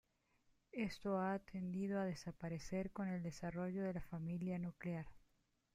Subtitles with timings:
[0.73, 5.05] Esto ha tendido a desaparecer, con el desarrollo de la familia nuclear.